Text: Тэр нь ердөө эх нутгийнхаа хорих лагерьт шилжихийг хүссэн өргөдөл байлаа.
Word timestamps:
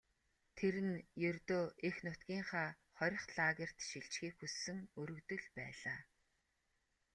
Тэр 0.57 0.75
нь 0.89 0.97
ердөө 1.29 1.63
эх 1.87 1.95
нутгийнхаа 2.05 2.69
хорих 2.97 3.23
лагерьт 3.37 3.79
шилжихийг 3.87 4.35
хүссэн 4.39 4.79
өргөдөл 5.01 5.45
байлаа. 5.57 5.99